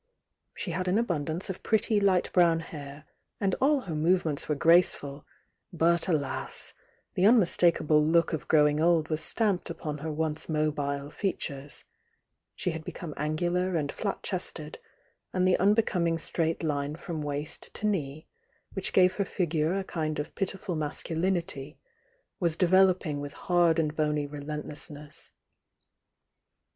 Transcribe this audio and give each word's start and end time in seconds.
She 0.55 0.71
had 0.71 0.87
an 0.87 0.97
abundance 0.97 1.47
of 1.47 1.61
pretty 1.61 1.99
light 2.01 2.33
brown 2.33 2.61
hair, 2.61 3.05
and 3.39 3.53
all 3.61 3.81
her 3.81 3.93
movements 3.93 4.49
were 4.49 4.55
grace 4.55 4.95
ful, 4.95 5.27
but 5.71 6.07
aJasI— 6.09 6.73
the 7.13 7.27
unmistakable 7.27 8.03
look 8.03 8.33
of 8.33 8.47
growing 8.47 8.79
old 8.81 9.09
was 9.09 9.23
stamped 9.23 9.69
upon 9.69 9.99
her 9.99 10.11
once 10.11 10.49
mobile 10.49 11.11
features,— 11.11 11.85
she 12.55 12.71
had 12.71 12.83
become 12.83 13.13
angular 13.15 13.75
and 13.75 13.91
flat 13.91 14.23
chested, 14.23 14.79
and 15.33 15.47
the 15.47 15.57
unbecoming 15.59 16.17
straight 16.17 16.63
line 16.63 16.95
from 16.95 17.21
waist 17.21 17.69
to 17.75 17.85
knee, 17.85 18.25
which 18.73 18.93
gave 18.93 19.17
her 19.17 19.23
figure 19.25 19.75
a 19.75 19.83
kmd 19.83 20.17
of 20.17 20.33
pitiful 20.33 20.75
masculinity, 20.75 21.77
was 22.39 22.55
developing 22.55 23.19
with 23.21 23.33
hard 23.33 23.77
and 23.77 23.95
bony 23.95 24.25
relentlessness. 24.25 25.29